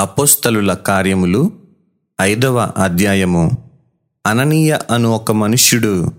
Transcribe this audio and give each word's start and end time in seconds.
అపోస్తలుల 0.00 0.74
కార్యములు 0.74 1.52
ఐదవ 2.20 2.58
అధ్యాయము. 2.58 3.50
అననీయ 4.26 4.78
అను 4.90 5.10
ఒక 5.10 5.32
మనుష్యుడు 5.32 6.12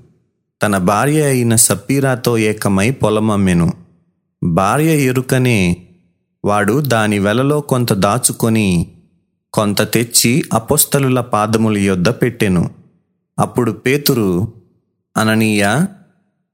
తన 0.63 0.77
భార్య 0.77 1.25
అయిన 1.25 1.55
సప్పీరాతో 1.55 2.37
ఏకమై 2.37 2.91
పొలమమ్మెను. 2.91 3.73
భార్య 4.43 4.85
ఎరుకనే 4.85 5.77
వాడు 6.45 6.81
దాని 6.81 7.19
వెలలో 7.19 7.61
కొంత 7.61 7.93
దాచుకొని 7.93 8.91
కొంత 9.53 9.81
తెచ్చి 9.81 10.43
అపోస్తలుల 10.53 11.21
పాదముల 11.21 11.77
యొద్ద 11.77 12.09
పెట్టెను. 12.09 12.69
అప్పుడు 13.39 13.71
పేతురు 13.71 14.53
అననీయ 15.17 15.85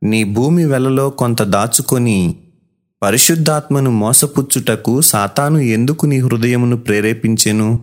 నీ 0.03 0.23
భూమి 0.23 0.65
వెలలో 0.65 1.09
కొంత 1.09 1.41
దాచుకొని 1.41 2.35
పరిశుద్ధాత్మను 3.01 3.91
మోసపుచ్చుటకు 3.91 5.01
సాతాను 5.01 5.57
ఎందుకు 5.57 6.05
నీ 6.05 6.17
హృదయమును 6.19 6.77
ప్రేరేపించెను? 6.77 7.79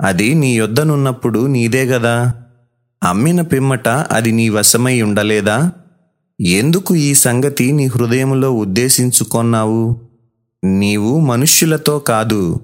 అది 0.00 0.34
నీ 0.34 0.58
యొద్దనున్నప్పుడు 0.58 1.46
నీదే 1.46 1.84
గదా? 1.84 2.34
అమ్మిన 3.02 3.40
పిమ్మట 3.40 3.88
అది 3.88 4.32
నీ 4.32 4.48
వశమై 4.48 5.02
ఉండలేదా? 5.02 5.72
ఎందుకు 6.40 6.94
ఈ 6.94 7.14
సంగతి 7.14 7.72
నీ 7.72 7.86
హృదయములో 7.86 8.52
ఉద్దేశించుకొన్నావు? 8.52 9.96
నీవు 10.64 11.20
మనుష్యులతో 11.20 11.98
కాదు 11.98 12.60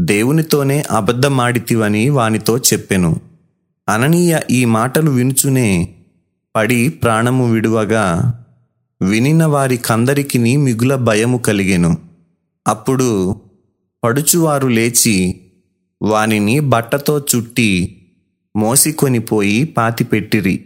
దేవునితోనే 0.00 0.84
అబద్ధమాడితివని 0.90 2.08
వానితో 2.08 2.58
చెప్పెను. 2.58 3.16
అననీయ 3.88 4.38
ఈ 4.50 4.64
మాటలు 4.64 5.10
వినుచునే 5.10 5.94
పడి 6.56 6.88
ప్రాణము 6.88 7.50
విడువగా 7.50 8.34
వినిన 9.02 9.44
వారికందరికిని 9.44 10.56
మిగుల 10.56 10.94
భయము 10.94 11.38
కలిగెను. 11.38 11.96
అప్పుడు 12.68 13.36
పడుచువారు 14.04 14.68
లేచి 14.68 15.40
వానిని 16.02 16.60
బట్టతో 16.60 17.18
చుట్టి 17.18 17.98
మోసికొనిపోయి 18.56 19.64
పాతిపెట్టిరి 19.64 20.64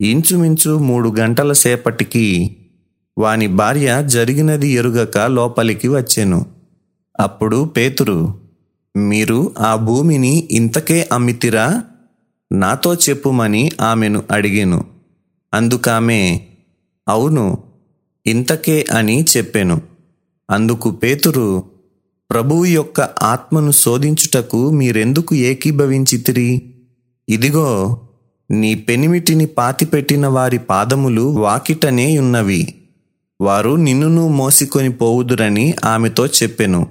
ఇంచుమించు 0.00 0.78
మూడు 0.78 1.16
గంటల 1.18 1.52
సేపటికి 1.52 2.56
వాని 3.18 3.46
భార్య 3.46 4.02
జరిగినది 4.06 4.68
ఎరుగక 4.68 5.18
లోపలికి 5.18 5.88
వచ్చెను. 5.88 6.46
అప్పుడు 7.20 7.64
పేతురు 7.64 8.38
మీరు 8.96 9.54
ఆ 9.58 9.76
భూమిని 9.76 10.48
ఇంతకే 10.50 11.08
అమ్మితిరా? 11.12 11.84
నాతో 12.52 12.94
చెప్పుమని 12.94 13.70
ఆమెను 13.80 14.22
అడిగాను. 14.30 14.84
అందుకామె 15.54 16.40
అవును 17.08 17.65
ఇంతకే 18.26 18.84
అని 18.94 19.24
చెప్పాను. 19.36 19.82
అందుకు 20.50 20.90
పేతురు 20.90 21.62
ప్రభువు 22.30 22.64
యొక్క 22.64 23.00
ఆత్మను 23.00 23.70
శోధించుటకు 23.70 24.70
మీరెందుకు 24.70 25.34
ఏకీభవించితిరి? 25.34 26.74
ఇదిగో 27.28 28.00
నీ 28.50 28.74
పెనిమిటిని 28.74 29.46
పాతిపెట్టిన 29.46 30.26
వారి 30.26 30.58
పాదములు 30.58 31.22
వాకిటనే 31.22 32.18
ఉన్నవి. 32.18 32.74
వారు 33.40 33.70
నిన్నును 33.70 34.28
మోసికొని 34.28 34.92
పోవుదురని 34.92 35.74
ఆమెతో 35.84 36.26
చెప్పెను. 36.26 36.86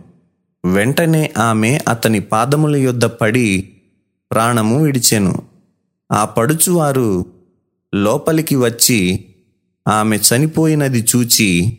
వెంటనే 0.73 1.33
ఆమె 1.37 1.79
అతని 1.87 2.19
పాదముల 2.19 2.75
యొద్ద 2.75 3.05
పడి 3.05 3.69
ప్రాణము 4.31 4.83
విడిచెను. 4.83 5.41
ఆ 6.11 6.25
పడుచువారు 6.25 7.25
లోపలికి 7.95 8.55
వచ్చి 8.55 9.25
ఆమె 9.87 10.17
చనిపోయినది 10.17 11.05
చూచి 11.15 11.77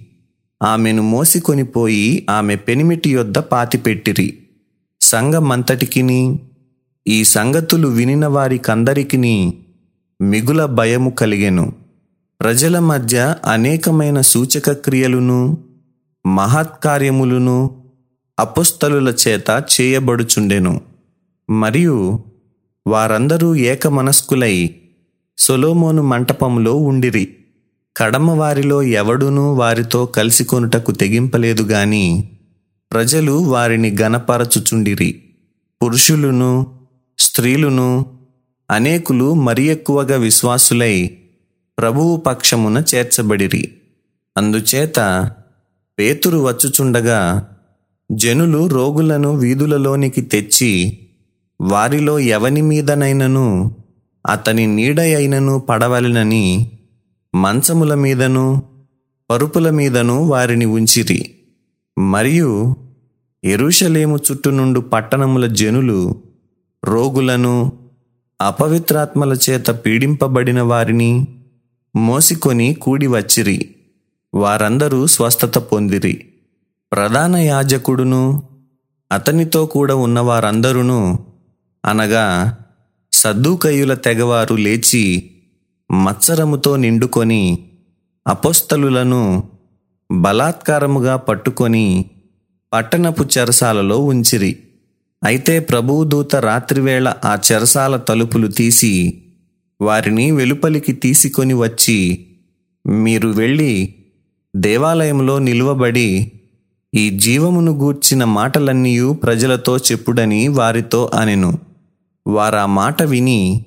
ఆమెను 0.62 1.02
మోసికొనిపోయి 1.02 2.26
ఆమె 2.30 2.56
పెనిమిటి 2.56 3.10
యొద్ద 3.10 3.38
పాతిపెట్టిరి. 3.38 4.38
సంఘమంతటికిని 5.00 6.40
ఈ 7.08 7.24
సంగతులు 7.24 7.88
వినిన 7.88 8.26
వారికందరికిని 8.26 9.54
మిగుల 10.20 10.64
భయము 10.64 11.10
కలిగెను. 11.10 11.72
ప్రజల 12.40 12.78
మధ్య 12.78 13.36
అనేకమైన 13.44 14.20
సూచక 14.20 14.72
క్రియలును 14.72 15.58
మహత్కార్యములను 16.26 17.82
అపుస్తలుల 18.38 19.14
చేత 19.28 19.64
చేయబడుచుండెను. 19.80 20.80
మరియు 21.50 22.24
వారందరూ 22.86 23.54
ఏకమనస్కులై 23.54 24.74
సొలోమోను 25.38 26.02
మంటపములో 26.02 26.74
ఉండిరి. 26.74 27.36
కడమ 27.96 28.30
వారిలో 28.30 28.82
ఎవడునూ 28.82 29.54
వారితో 29.54 30.06
కలిసికొనుటకు 30.06 30.92
తెగింపలేదు 30.92 31.62
గాని 31.62 32.30
ప్రజలు 32.92 33.32
వారిని 33.32 33.96
గనపరచుచుండిరి 34.00 35.22
పురుషులును 35.82 36.66
స్త్రీలును 37.18 38.06
అనేకులు 38.70 39.34
మరి 39.34 39.64
ఎక్కువగా 39.64 40.16
విశ్వాసులై 40.16 41.18
ప్రభువు 41.78 42.16
పక్షమున 42.16 42.82
చేర్చబడిరి. 42.94 43.72
అందుచేత 44.36 45.30
పేతురు 45.98 46.38
వచ్చుచుండగా 46.38 47.48
జనులు 48.12 48.66
రోగులను 48.66 49.36
వీధులలోనికి 49.36 50.20
తెచ్చి 50.20 50.98
వారిలో 51.60 52.18
ఎవని 52.18 52.62
మీదనైనను 52.62 53.76
అతని 54.30 54.66
నీడ 54.66 55.00
అయినను 55.00 55.58
పడవలనని 55.58 56.70
మంచముల 57.36 57.94
మీదను 57.94 58.62
పరుపుల 59.30 59.70
మీదను 59.70 60.22
వారిని 60.22 60.64
ఉంచిరి. 60.64 61.34
మరియు 61.98 62.76
ఎరుషలేము 63.44 64.16
చుట్టునుండు 64.16 64.80
పట్టణముల 64.80 65.46
జనులు 65.46 66.22
రోగులను 66.84 67.72
అపవిత్రాత్మల 68.40 69.36
చేత 69.50 69.70
పీడింపబడిన 69.70 70.62
వారిని 70.62 71.26
మోసికొని 71.96 72.74
కూడి 72.74 73.06
వచ్చిరి. 73.06 73.74
వారందరూ 74.34 75.06
స్వస్థత 75.06 75.58
పొందిరి. 75.58 76.24
ప్రధాన 76.92 77.36
యాజకుడును 77.36 78.42
అతనితో 79.12 79.66
కూడా 79.66 79.94
ఉన్నవారందరూ 79.94 80.80
అనగా 81.84 82.56
సద్దుకయ్యుల 83.12 83.94
తెగవారు 83.94 84.54
లేచి 84.54 85.30
మత్సరముతో 85.90 86.76
నిండుకొని 86.76 87.58
అపోస్తలులను 88.26 89.42
బలాత్కారముగా 90.12 91.16
పట్టుకొని 91.16 92.04
పట్టణపు 92.72 93.28
చెరసాలలో 93.38 93.98
ఉంచిరి. 93.98 94.56
అయితే 95.24 95.60
ప్రభుదూత 95.60 96.36
రాత్రివేళ 96.36 97.12
ఆ 97.24 97.38
చెరసాల 97.52 97.96
తలుపులు 97.96 98.46
తీసి 98.46 99.22
వారిని 99.80 100.30
వెలుపలికి 100.30 100.92
తీసుకొని 100.92 101.54
వచ్చి 101.54 102.28
మీరు 102.86 103.28
వెళ్ళి 103.28 103.94
దేవాలయంలో 104.56 105.38
నిలువబడి 105.38 106.32
ఈ 106.94 107.10
జీవమును 107.10 107.72
గూర్చిన 107.72 108.24
మాటలన్నీయూ 108.24 109.12
ప్రజలతో 109.12 109.76
చెప్పుడని 109.76 110.48
వారితో 110.48 111.10
అనెను. 111.14 111.58
వారా 112.26 112.66
మాట 112.66 113.02
విని 113.02 113.66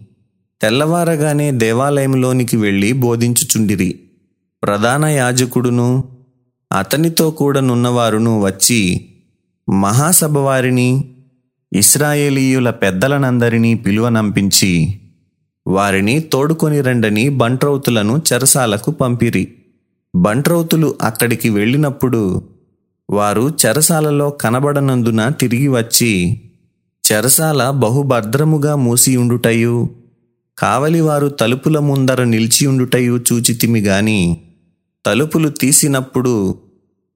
తెల్లవారగానే 0.62 1.52
దేవాలయంలోనికి 1.52 2.58
వెళ్ళి 2.58 2.92
బోధించుచుండిరి. 2.92 4.00
ప్రధాన 4.64 5.06
యాజకుడును 5.06 6.04
అతనితో 6.72 7.32
కూడనున్నవారును 7.32 8.42
వచ్చి 8.42 9.08
మహాసభ 9.70 10.38
వారిని 10.38 11.16
ఇస్రాయేలీయుల 11.74 12.70
పెద్దలనందరినీ 12.70 13.74
పిలువనంపించి 13.74 15.00
వారిని 15.68 16.20
తోడుకొని 16.20 16.82
రండని 16.82 17.30
బంట్రౌతులను 17.30 18.22
చెరసాలకు 18.34 18.92
పంపిరి. 18.92 19.56
బంట్రౌతులు 20.16 20.96
అక్కడికి 21.02 21.50
వెళ్ళినప్పుడు 21.50 22.42
వారు 23.10 23.58
చెరసాలలో 23.66 24.30
కనబడనందున 24.30 25.30
తిరిగి 25.30 25.68
వచ్చి 25.68 26.42
చెరసాల 27.12 27.70
బహుభద్రముగా 27.70 28.76
మూసియుండుటయు 28.76 29.90
కావలివారు 30.60 31.28
తలుపుల 31.30 31.80
ముందర 31.80 32.24
నిలిచియుండుటయు 32.24 33.18
చూచితిమి 33.18 33.82
గాని 33.82 34.38
తలుపులు 35.06 35.50
తీసినప్పుడు 35.50 36.34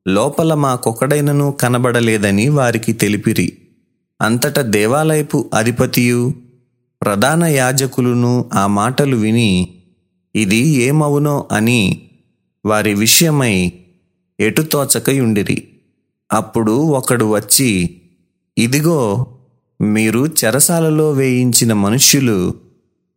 లోపల 0.07 0.53
మాకొకడైనను 0.53 1.51
కనబడలేదని 1.51 2.49
వారికి 2.49 2.93
తెలిపిరి. 2.93 3.57
అంతట 4.21 4.59
దేవాలయపు 4.59 5.49
అధిపతియు 5.53 6.33
ప్రధాన 7.01 7.43
యాజకులును 7.43 8.49
ఆ 8.53 8.67
మాటలు 8.67 9.15
విని 9.15 9.51
ఇది 10.35 10.57
ఏమవునో 10.57 11.47
అని 11.51 12.09
వారి 12.65 12.93
విషయమై 12.93 13.73
ఎటుతోచకయుండిరి 14.39 15.67
అప్పుడు 16.31 16.71
ఒకడు 16.71 17.25
వచ్చి 17.35 17.99
ఇదిగో 18.57 18.99
మీరు 19.81 20.27
చెరసాలలో 20.27 21.11
వేయించిన 21.11 21.73
మనుష్యులు 21.73 22.37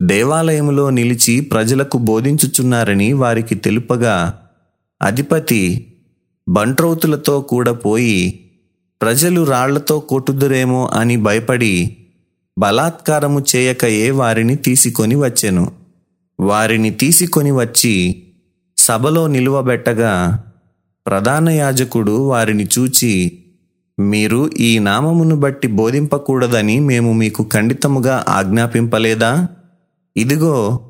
దేవాలయములో 0.00 0.90
నిలిచి 0.90 1.40
ప్రజలకు 1.40 1.98
బోధించుచున్నారని 1.98 3.12
వారికి 3.12 3.54
తెలుపగా 3.54 4.32
అధిపతి 5.02 5.94
బంట్రౌతులతో 6.48 7.40
కూడా 7.40 7.72
పోయి 7.72 8.40
ప్రజలు 9.00 9.44
రాళ్ళతో 9.44 10.00
కొట్టుదురేమో 10.00 10.90
అని 10.94 11.16
భయపడి 11.16 11.96
బలాత్కారము 12.58 13.44
చేయకయే 13.56 14.10
వారిని 14.10 14.56
తీసుకొని 14.56 15.14
వచ్చెను. 15.14 15.72
వారిని 16.40 16.90
తీసుకొని 16.90 17.52
వచ్చి 17.52 18.22
సభలో 18.76 19.26
నిలువబెట్టగా 19.26 20.44
ప్రధాన 21.06 21.49
యాజకుడు 21.49 22.12
వారిని 22.12 22.66
చూచి 22.78 23.32
మీరు 24.00 24.50
ఈ 24.56 24.78
నామమును 24.78 25.37
బట్టి 25.37 25.69
బోధింపకూడదని 25.69 26.81
మేము 26.81 27.12
మీకు 27.12 27.49
ఖండితముగా 27.52 28.25
ఆజ్ఞాపింపలేదా? 28.28 29.49
ఇదిగో 30.16 30.80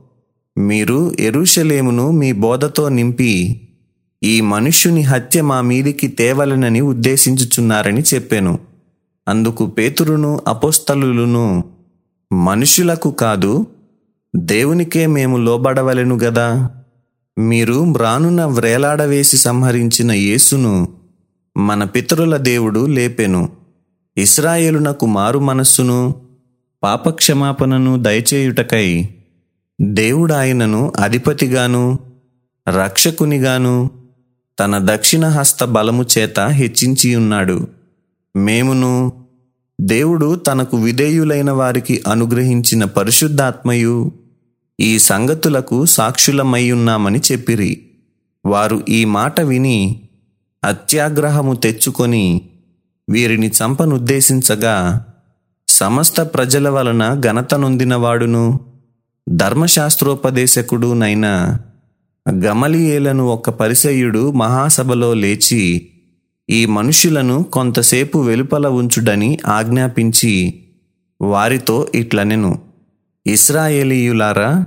మీరు 0.58 1.14
ఎరుషలేమును 1.20 2.10
మీ 2.10 2.32
బోధతో 2.32 2.88
నింపి 2.88 3.60
ఈ 4.22 4.40
మనుష్యుని 4.40 5.00
హత్య 5.00 5.42
మా 5.42 5.60
మీదికి 5.60 6.08
తేవలనని 6.08 6.80
ఉద్దేశించుచున్నారని 6.80 8.02
చెప్పాను. 8.14 8.58
అందుకు 9.28 9.66
పేతురును 9.66 10.40
అపోస్తలులను 10.48 11.64
మనుషులకు 12.32 13.10
కాదు 13.10 13.66
దేవునికే 14.36 15.06
మేము 15.06 15.36
లోబడవలెను 15.36 16.18
గదా. 16.18 16.70
మీరు 17.38 17.84
మ్రానున 17.84 18.44
వ్రేలాడవేసి 18.44 19.36
సంహరించిన 19.36 20.12
యేసును 20.12 20.88
మన 21.56 21.84
పితరుల 21.84 22.36
దేవుడు 22.36 22.86
లేపెను. 22.86 23.48
ఇస్రాయేలునకు 24.16 25.06
మారు 25.06 25.38
మనస్సును 25.38 26.14
పాపక్షమాపణను 26.82 28.02
దయచేయుటకై 28.02 29.08
దేవుడాయనను 29.80 30.92
అధిపతిగాను 30.98 31.98
రక్షకునిగాను 32.68 33.90
తన 34.60 34.94
దక్షిణ 34.94 35.26
హస్త 35.26 35.64
బలము 35.64 36.04
చేత 36.18 36.40
హెచ్చించియున్నాడు. 36.40 37.68
మేమును 38.36 39.12
దేవుడు 39.80 40.34
తనకు 40.34 40.76
విధేయులైన 40.76 41.50
వారికి 41.50 42.02
అనుగ్రహించిన 42.08 42.84
పరిశుద్ధాత్మయు 42.84 44.12
ఈ 44.80 44.98
సంగతులకు 44.98 45.84
సాక్షులమయ్యున్నామని 45.84 47.20
చెప్పిరి. 47.32 47.82
వారు 48.46 48.84
ఈ 48.88 49.04
మాట 49.04 49.40
విని 49.40 50.00
అత్యాగ్రహము 50.64 51.54
తెచ్చుకొని 51.54 52.42
వీరిని 53.10 53.48
చంపనుద్దేశించగా 53.48 55.06
సమస్త 55.76 56.20
ప్రజల 56.20 56.68
వలన 56.68 57.20
ఘనత 57.20 57.54
నొందినవాడును. 57.54 58.60
ధర్మశాస్త్రోపదేశకుడునైన 59.28 61.58
గమలియేలను 62.30 63.24
ఒక 63.24 63.50
పరిసయుడు 63.50 64.30
మహాసభలో 64.30 65.14
లేచి 65.14 65.90
ఈ 66.50 66.66
మనుషులను 66.66 67.42
కొంతసేపు 67.42 68.18
వెలుపల 68.18 68.66
ఉంచుడని 68.66 69.38
ఆజ్ఞాపించి 69.46 70.60
వారితో 71.20 71.86
ఇట్లనెను. 71.94 72.58
ఇస్రాయేలీయులారా 73.26 74.66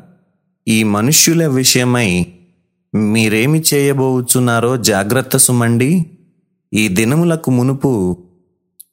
ఈ 0.67 0.83
మనుష్యుల 0.83 1.47
విషయమై 1.47 2.25
మీరేమి 2.95 3.63
చేయబోచున్నారో 3.73 4.77
జాగ్రత్త 4.77 5.38
సుమండి. 5.38 6.06
ఈ 6.73 6.88
దినములకు 6.88 7.51
మునుపు 7.51 8.17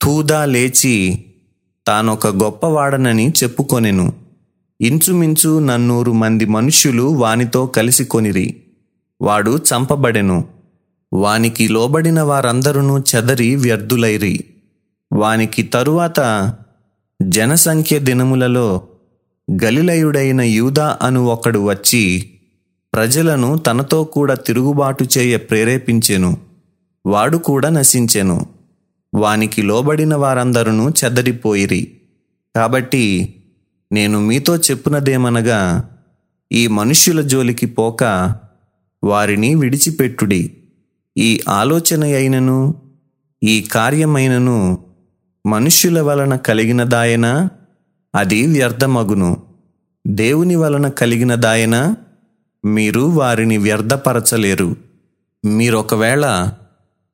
తూదా 0.03 0.45
లేచి 0.45 1.26
తానొక 1.89 2.27
గొప్పవాడనని 2.27 3.33
చెప్పుకొనెను. 3.43 4.13
ఇంచుమించు 4.81 5.59
నన్నూరు 5.59 6.13
మంది 6.13 6.45
మనుష్యులు 6.45 7.03
వానితో 7.03 7.67
కలిసి 7.67 8.05
కొనిరి. 8.05 8.57
వాడు 9.21 9.59
చంపబడెను. 9.59 10.45
వానికి 11.13 11.69
లోబడిన 11.69 12.23
వారందరూ 12.23 12.99
చెదరి 12.99 13.57
వ్యర్థులైరి. 13.57 14.45
వానికి 15.13 15.63
తరువాత 15.63 16.53
జనసంఖ్య 17.23 17.99
దినములలో 17.99 18.83
గలిలయుడైన 19.65 20.41
యూదా 20.41 20.99
అను 21.03 21.25
ఒకడు 21.25 21.59
వచ్చి 21.59 22.31
ప్రజలను 22.95 23.59
తనతో 23.59 24.05
కూడా 24.05 24.35
తిరుగుబాటు 24.35 25.05
చేయ 25.19 25.37
ప్రేరేపించెను. 25.37 26.37
వాడు 27.07 27.37
కూడా 27.37 27.69
నశించెను. 27.69 28.56
వానికి 29.17 29.63
లోబడిన 29.63 30.15
వారందరూ 30.15 30.91
చెదరిపోయిరి. 30.91 32.01
కాబట్టి 32.57 33.35
నేను 33.93 34.21
మీతో 34.21 34.57
చెప్పునదేమనగా 34.57 35.91
ఈ 36.53 36.67
మనుష్యుల 36.67 37.21
జోలికి 37.21 37.67
పోక 37.67 38.35
వారిని 39.05 39.55
విడిచిపెట్టుడి. 39.55 40.57
ఈ 41.19 41.41
ఆలోచన 41.49 42.05
అయినను 42.05 42.75
ఈ 43.43 43.61
కార్యమైనను 43.61 44.79
మనుష్యుల 45.47 46.01
వలన 46.01 46.37
కలిగినదాయనా? 46.37 47.51
అది 48.15 48.47
వ్యర్థమగును. 48.47 49.43
దేవుని 50.07 50.57
వలన 50.57 50.89
కలిగినదాయనా? 50.89 51.97
మీరు 52.65 53.01
వారిని 53.01 53.59
వ్యర్థపరచలేరు. 53.59 54.77
మీరొకవేళ 55.45 56.53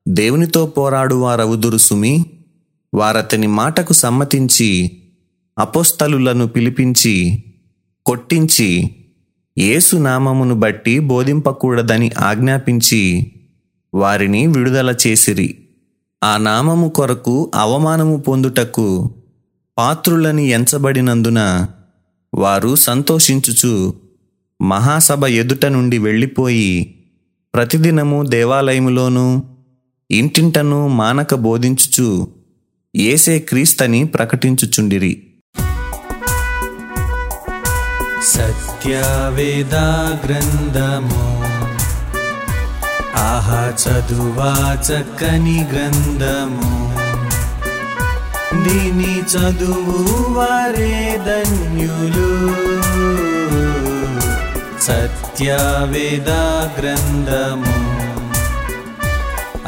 దేవునితో 0.07 0.65
పోరాడు 0.65 1.15
వారవుదురు 1.15 1.77
సుమి 1.77 2.25
వారతని 2.93 3.47
మాటకు 3.47 3.93
సమ్మతించి 3.93 4.91
అపోస్తలులను 5.59 6.47
పిలిపించి 6.47 7.43
కొట్టించి 8.05 8.95
యేసు 9.57 9.95
నామమును 9.95 10.55
బట్టి 10.55 10.99
బోధింపకూడదని 10.99 12.11
ఆజ్ఞాపించి 12.19 13.31
వారిని 13.93 14.47
విడుదల 14.47 14.95
చేసిరి. 15.07 15.57
ఆ 16.23 16.37
నామము 16.37 16.89
కొరకు 16.89 17.51
అవమానము 17.55 18.17
పొందుటకు 18.17 19.09
పాత్రులని 19.77 20.47
ఎంచబడినందున 20.49 21.67
వారు 22.33 22.75
సంతోషించుచు 22.75 23.93
మహాసభ 24.61 25.25
ఎదుట 25.25 25.65
నుండి 25.65 25.97
వెళ్ళిపోయి 25.97 26.95
ప్రతిదినము 27.53 28.23
దేవాలయములోనూ 28.23 29.43
ఇంటింటను 30.13 30.87
మానక 30.87 31.35
బోధించుచు 31.35 32.27
ఏసే 32.95 33.39
క్రీస్తని 33.39 34.05
ప్రకటించుచుండిరి. 34.05 35.23
సత్యవేదా 38.23 40.19
గ్రంథము 40.25 41.43
ఆహా 43.15 43.73
చదువా 43.83 44.77
చక్కని 44.81 45.67
గ్రంథము. 45.73 46.93
దీని 48.63 49.19
చదువు 49.19 50.33
వారే 50.33 51.21
ధన్యులు. 51.27 52.53
సత్యవేదా 54.81 56.71
గ్రంథము 56.79 57.92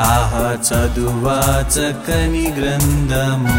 ఆహా 0.08 0.46
చదువా 0.68 1.38
చక్కని 1.74 2.46
గ్రంథము 2.58 3.56